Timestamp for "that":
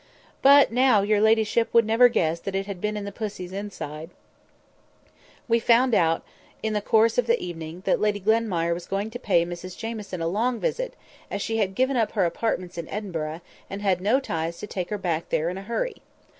2.39-2.55, 7.85-8.01